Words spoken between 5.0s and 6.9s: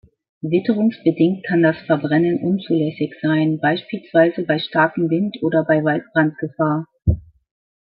Wind oder bei Waldbrandgefahr.